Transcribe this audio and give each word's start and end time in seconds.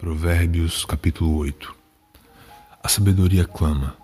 Provérbios 0.00 0.86
capítulo 0.86 1.36
8 1.36 1.76
A 2.82 2.88
sabedoria 2.88 3.44
clama, 3.44 3.94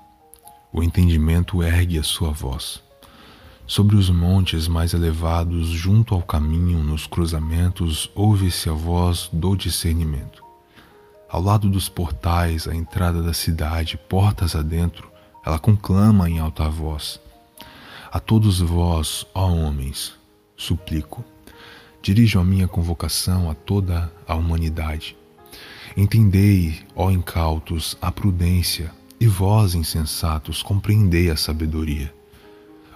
o 0.71 0.83
entendimento 0.83 1.63
ergue 1.63 1.99
a 1.99 2.03
sua 2.03 2.31
voz. 2.33 2.83
Sobre 3.67 3.97
os 3.97 4.11
montes 4.11 4.69
mais 4.69 4.93
elevados, 4.93 5.69
junto 5.69 6.15
ao 6.15 6.21
caminho, 6.21 6.83
nos 6.83 7.07
cruzamentos, 7.07 8.11
ouve-se 8.15 8.69
a 8.69 8.75
voz 8.75 9.31
do 9.33 9.57
discernimento. 9.57 10.45
Ao 11.31 11.41
lado 11.41 11.67
dos 11.71 11.89
portais, 11.89 12.69
à 12.69 12.75
entrada 12.75 13.23
da 13.23 13.33
cidade, 13.33 13.97
portas 13.97 14.55
adentro, 14.55 15.11
ela 15.47 15.59
conclama 15.59 16.29
em 16.29 16.39
alta 16.39 16.69
voz. 16.69 17.19
A 18.13 18.21
todos 18.21 18.61
vós, 18.61 19.27
ó 19.35 19.49
homens, 19.49 20.13
suplico, 20.59 21.25
dirijo 22.03 22.39
a 22.39 22.45
minha 22.45 22.69
convocação 22.69 23.51
a 23.51 23.55
toda 23.55 24.13
a 24.29 24.35
humanidade 24.35 25.17
Entendei, 25.97 26.81
ó 26.95 27.11
incautos, 27.11 27.97
a 28.01 28.13
prudência, 28.13 28.93
e 29.19 29.27
vós, 29.27 29.75
insensatos, 29.75 30.63
compreendei 30.63 31.31
a 31.31 31.37
sabedoria. 31.37 32.13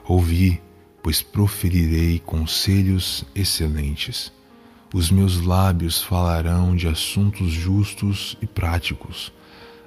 Ouvi, 0.07 0.61
pois 1.03 1.23
proferirei 1.23 2.19
conselhos 2.19 3.25
excelentes. 3.35 4.33
Os 4.93 5.11
meus 5.11 5.41
lábios 5.41 6.03
falarão 6.03 6.75
de 6.75 6.89
assuntos 6.89 7.51
justos 7.53 8.37
e 8.43 8.47
práticos. 8.47 9.33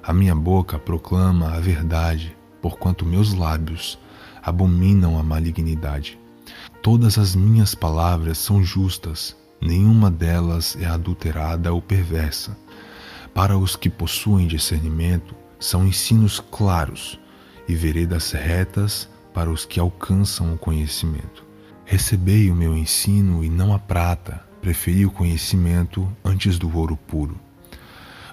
A 0.01 0.11
minha 0.11 0.35
boca 0.35 0.79
proclama 0.79 1.53
a 1.53 1.59
verdade, 1.59 2.35
porquanto 2.61 3.05
meus 3.05 3.33
lábios 3.33 3.99
abominam 4.41 5.19
a 5.19 5.23
malignidade. 5.23 6.17
Todas 6.81 7.17
as 7.17 7.35
minhas 7.35 7.75
palavras 7.75 8.37
são 8.37 8.63
justas, 8.63 9.35
nenhuma 9.61 10.09
delas 10.09 10.77
é 10.79 10.85
adulterada 10.85 11.73
ou 11.73 11.81
perversa. 11.81 12.57
Para 13.33 13.57
os 13.57 13.75
que 13.75 13.89
possuem 13.89 14.45
discernimento, 14.45 15.33
são 15.59 15.87
ensinos 15.87 16.39
claros 16.39 17.19
e 17.67 17.73
veredas 17.73 18.31
retas 18.31 19.09
para 19.33 19.49
os 19.49 19.65
que 19.65 19.79
alcançam 19.79 20.53
o 20.53 20.57
conhecimento. 20.57 21.43
Recebei 21.83 22.51
o 22.51 22.55
meu 22.55 22.77
ensino 22.77 23.43
e 23.43 23.49
não 23.49 23.73
a 23.73 23.79
prata, 23.79 24.45
preferi 24.61 25.05
o 25.05 25.11
conhecimento 25.11 26.07
antes 26.23 26.59
do 26.59 26.75
ouro 26.77 26.95
puro. 26.95 27.39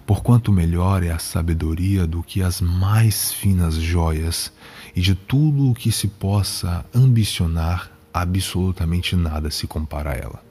Porquanto 0.07 0.53
melhor 0.53 1.03
é 1.03 1.11
a 1.11 1.19
sabedoria 1.19 2.07
do 2.07 2.23
que 2.23 2.43
as 2.43 2.61
mais 2.61 3.33
finas 3.33 3.77
joias, 3.77 4.53
e 4.95 5.01
de 5.01 5.15
tudo 5.15 5.71
o 5.71 5.75
que 5.75 5.91
se 5.91 6.09
possa 6.09 6.85
ambicionar, 6.95 7.91
absolutamente 8.13 9.17
nada 9.17 9.51
se 9.51 9.67
compara 9.67 10.11
a 10.11 10.15
ela. 10.15 10.45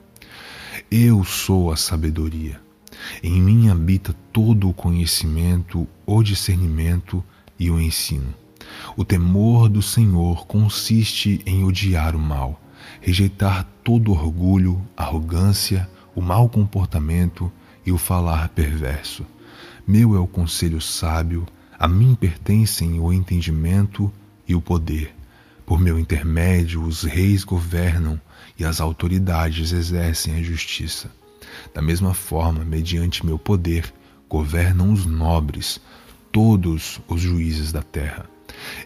Eu 0.90 1.22
sou 1.24 1.70
a 1.70 1.76
sabedoria. 1.76 2.60
Em 3.22 3.40
mim 3.40 3.68
habita 3.68 4.14
todo 4.32 4.68
o 4.68 4.74
conhecimento, 4.74 5.86
o 6.06 6.22
discernimento 6.22 7.24
e 7.58 7.70
o 7.70 7.80
ensino. 7.80 8.34
O 8.96 9.04
temor 9.04 9.68
do 9.68 9.82
Senhor 9.82 10.46
consiste 10.46 11.40
em 11.44 11.64
odiar 11.64 12.14
o 12.14 12.18
mal, 12.18 12.60
rejeitar 13.00 13.66
todo 13.82 14.12
orgulho, 14.12 14.80
arrogância, 14.96 15.88
o 16.14 16.20
mau 16.20 16.48
comportamento 16.48 17.50
e 17.84 17.92
o 17.92 17.98
falar 17.98 18.48
perverso. 18.50 19.24
Meu 19.86 20.14
é 20.14 20.18
o 20.18 20.26
conselho 20.26 20.80
sábio, 20.80 21.46
a 21.78 21.88
mim 21.88 22.14
pertencem 22.14 23.00
o 23.00 23.12
entendimento 23.12 24.12
e 24.46 24.54
o 24.54 24.60
poder. 24.60 25.14
Por 25.64 25.80
meu 25.80 25.98
intermédio, 25.98 26.82
os 26.82 27.04
reis 27.04 27.44
governam 27.44 28.20
e 28.58 28.64
as 28.64 28.80
autoridades 28.80 29.72
exercem 29.72 30.34
a 30.34 30.42
justiça. 30.42 31.10
Da 31.74 31.82
mesma 31.82 32.14
forma, 32.14 32.64
mediante 32.64 33.24
meu 33.24 33.38
poder, 33.38 33.92
governam 34.28 34.92
os 34.92 35.06
nobres, 35.06 35.80
todos 36.30 37.00
os 37.08 37.20
juízes 37.20 37.72
da 37.72 37.82
terra. 37.82 38.26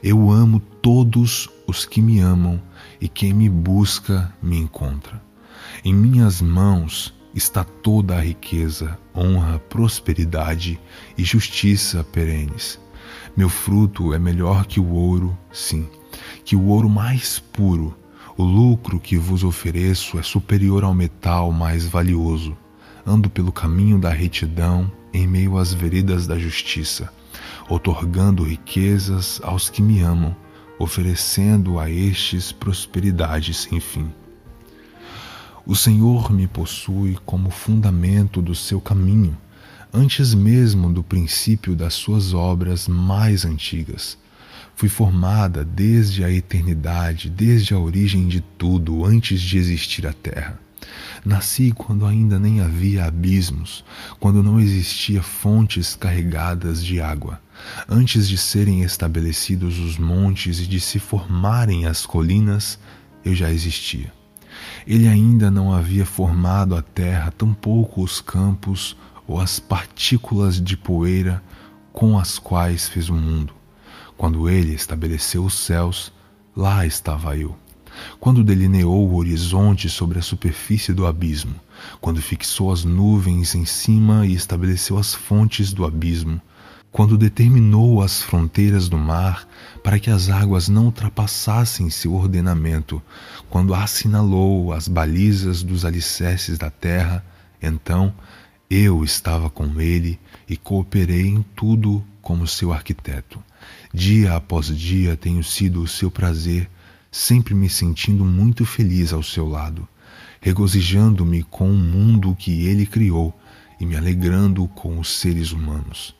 Eu 0.02 0.30
amo 0.30 0.60
todos 0.80 1.50
os 1.66 1.84
que 1.84 2.00
me 2.00 2.20
amam, 2.20 2.60
e 3.00 3.08
quem 3.08 3.32
me 3.32 3.48
busca 3.48 4.32
me 4.42 4.58
encontra. 4.58 5.22
Em 5.84 5.92
minhas 5.92 6.40
mãos 6.40 7.14
está 7.34 7.64
toda 7.64 8.16
a 8.16 8.20
riqueza, 8.20 8.98
honra, 9.14 9.58
prosperidade 9.58 10.80
e 11.18 11.24
justiça 11.24 12.04
perenes. 12.04 12.80
Meu 13.36 13.48
fruto 13.48 14.14
é 14.14 14.18
melhor 14.18 14.66
que 14.66 14.80
o 14.80 14.90
ouro, 14.90 15.36
sim, 15.52 15.88
que 16.44 16.56
o 16.56 16.66
ouro 16.66 16.88
mais 16.88 17.38
puro. 17.38 17.94
O 18.36 18.44
lucro 18.44 18.98
que 18.98 19.16
vos 19.16 19.44
ofereço 19.44 20.18
é 20.18 20.22
superior 20.22 20.84
ao 20.84 20.94
metal 20.94 21.52
mais 21.52 21.86
valioso 21.86 22.56
ando 23.06 23.28
pelo 23.28 23.52
caminho 23.52 23.98
da 23.98 24.10
retidão 24.10 24.90
em 25.12 25.26
meio 25.26 25.58
às 25.58 25.72
veredas 25.72 26.26
da 26.26 26.38
justiça, 26.38 27.12
otorgando 27.68 28.42
riquezas 28.42 29.40
aos 29.42 29.68
que 29.68 29.82
me 29.82 30.00
amam, 30.00 30.34
oferecendo 30.78 31.78
a 31.78 31.88
estes 31.88 32.50
prosperidade 32.50 33.54
sem 33.54 33.78
fim. 33.80 34.10
O 35.66 35.74
Senhor 35.74 36.32
me 36.32 36.46
possui 36.46 37.16
como 37.24 37.50
fundamento 37.50 38.42
do 38.42 38.54
seu 38.54 38.80
caminho, 38.80 39.36
antes 39.92 40.34
mesmo 40.34 40.92
do 40.92 41.02
princípio 41.02 41.74
das 41.74 41.94
suas 41.94 42.34
obras 42.34 42.88
mais 42.88 43.44
antigas. 43.44 44.18
Fui 44.76 44.88
formada 44.88 45.64
desde 45.64 46.24
a 46.24 46.30
eternidade, 46.30 47.30
desde 47.30 47.72
a 47.72 47.78
origem 47.78 48.26
de 48.26 48.40
tudo, 48.40 49.04
antes 49.04 49.40
de 49.40 49.56
existir 49.56 50.06
a 50.06 50.12
terra. 50.12 50.63
Nasci 51.24 51.72
quando 51.72 52.04
ainda 52.04 52.38
nem 52.38 52.60
havia 52.60 53.06
abismos, 53.06 53.82
quando 54.20 54.42
não 54.42 54.60
existia 54.60 55.22
fontes 55.22 55.96
carregadas 55.96 56.84
de 56.84 57.00
água, 57.00 57.40
antes 57.88 58.28
de 58.28 58.36
serem 58.36 58.82
estabelecidos 58.82 59.78
os 59.78 59.96
montes 59.96 60.60
e 60.60 60.66
de 60.66 60.78
se 60.78 60.98
formarem 60.98 61.86
as 61.86 62.04
colinas, 62.04 62.78
eu 63.24 63.34
já 63.34 63.50
existia. 63.50 64.12
Ele 64.86 65.08
ainda 65.08 65.50
não 65.50 65.72
havia 65.72 66.04
formado 66.04 66.76
a 66.76 66.82
terra, 66.82 67.30
tampouco 67.30 68.02
os 68.02 68.20
campos 68.20 68.94
ou 69.26 69.40
as 69.40 69.58
partículas 69.58 70.60
de 70.60 70.76
poeira 70.76 71.42
com 71.90 72.18
as 72.18 72.38
quais 72.38 72.86
fez 72.86 73.08
o 73.08 73.14
mundo. 73.14 73.54
Quando 74.14 74.46
ele 74.46 74.74
estabeleceu 74.74 75.42
os 75.42 75.54
céus, 75.54 76.12
lá 76.54 76.84
estava 76.84 77.34
eu 77.34 77.56
quando 78.18 78.44
delineou 78.44 79.08
o 79.08 79.16
horizonte 79.16 79.88
sobre 79.88 80.18
a 80.18 80.22
superfície 80.22 80.92
do 80.92 81.06
abismo, 81.06 81.54
quando 82.00 82.22
fixou 82.22 82.72
as 82.72 82.84
nuvens 82.84 83.54
em 83.54 83.64
cima 83.64 84.26
e 84.26 84.34
estabeleceu 84.34 84.98
as 84.98 85.14
fontes 85.14 85.72
do 85.72 85.84
abismo, 85.84 86.40
quando 86.90 87.18
determinou 87.18 88.02
as 88.02 88.22
fronteiras 88.22 88.88
do 88.88 88.96
mar 88.96 89.48
para 89.82 89.98
que 89.98 90.10
as 90.10 90.30
águas 90.30 90.68
não 90.68 90.84
ultrapassassem 90.84 91.90
seu 91.90 92.14
ordenamento, 92.14 93.02
quando 93.50 93.74
assinalou 93.74 94.72
as 94.72 94.86
balizas 94.86 95.62
dos 95.62 95.84
alicerces 95.84 96.56
da 96.56 96.70
terra, 96.70 97.24
então 97.60 98.14
eu 98.70 99.04
estava 99.04 99.50
com 99.50 99.80
ele 99.80 100.20
e 100.48 100.56
cooperei 100.56 101.26
em 101.26 101.42
tudo 101.54 102.04
como 102.22 102.46
seu 102.46 102.72
arquiteto. 102.72 103.42
Dia 103.92 104.36
após 104.36 104.66
dia 104.66 105.16
tenho 105.16 105.42
sido 105.42 105.82
o 105.82 105.88
seu 105.88 106.10
prazer 106.10 106.70
sempre 107.14 107.54
me 107.54 107.70
sentindo 107.70 108.24
muito 108.24 108.66
feliz 108.66 109.12
ao 109.12 109.22
seu 109.22 109.48
lado, 109.48 109.86
regozijando-me 110.40 111.44
com 111.44 111.70
o 111.70 111.76
mundo 111.76 112.34
que 112.34 112.66
ele 112.66 112.84
criou 112.84 113.32
e 113.78 113.86
me 113.86 113.96
alegrando 113.96 114.66
com 114.66 114.98
os 114.98 115.20
seres 115.20 115.52
humanos. 115.52 116.12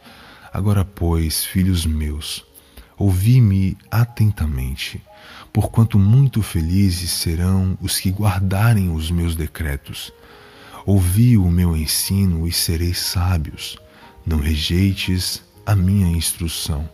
Agora, 0.53 0.85
pois, 0.85 1.45
filhos 1.45 1.85
meus, 1.85 2.45
ouvi-me 2.97 3.77
atentamente, 3.91 5.03
porquanto 5.53 5.99
muito 5.99 6.43
felizes 6.43 7.11
serão 7.11 7.77
os 7.81 7.99
que 7.99 8.13
guardarem 8.13 8.89
os 8.89 9.11
meus 9.11 9.35
decretos. 9.35 10.13
Ouvi 10.87 11.37
o 11.37 11.51
meu 11.51 11.77
ensino 11.77 12.47
e 12.47 12.53
sereis 12.53 13.01
sábios. 13.01 13.77
Não 14.25 14.39
rejeites 14.39 15.43
a 15.67 15.75
minha 15.75 16.07
instrução. 16.07 16.89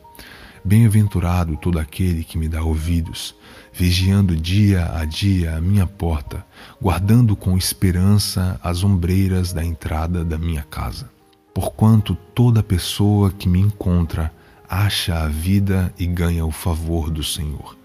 Bem-aventurado 0.63 1.57
todo 1.57 1.79
aquele 1.79 2.23
que 2.23 2.37
me 2.37 2.47
dá 2.47 2.63
ouvidos, 2.63 3.35
vigiando 3.73 4.37
dia 4.37 4.95
a 4.95 5.07
dia 5.07 5.57
a 5.57 5.61
minha 5.61 5.87
porta, 5.87 6.45
guardando 6.81 7.35
com 7.35 7.57
esperança 7.57 8.61
as 8.63 8.85
ombreiras 8.85 9.55
da 9.55 9.65
entrada 9.65 10.23
da 10.23 10.37
minha 10.37 10.63
casa. 10.63 11.11
Porquanto 11.55 12.15
toda 12.35 12.63
pessoa 12.63 13.31
que 13.31 13.49
me 13.49 13.59
encontra 13.59 14.31
acha 14.69 15.23
a 15.23 15.29
vida 15.29 15.93
e 15.99 16.07
ganha 16.07 16.45
o 16.45 16.53
favor 16.53 17.11
do 17.11 17.25
Senhor. 17.25 17.77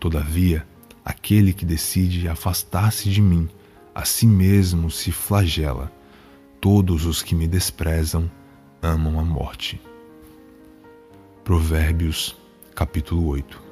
Todavia, 0.00 0.66
aquele 1.04 1.52
que 1.52 1.66
decide 1.66 2.26
afastar-se 2.26 3.10
de 3.10 3.20
mim, 3.20 3.48
a 3.94 4.04
si 4.06 4.26
mesmo 4.26 4.90
se 4.90 5.12
flagela. 5.12 5.92
Todos 6.58 7.04
os 7.04 7.22
que 7.22 7.34
me 7.34 7.46
desprezam 7.46 8.30
amam 8.82 9.20
a 9.20 9.24
morte. 9.24 9.80
Provérbios, 11.44 12.34
capítulo 12.74 13.28
8 13.28 13.63